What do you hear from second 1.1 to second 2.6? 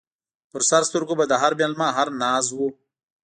به د هر مېلمه هر ناز و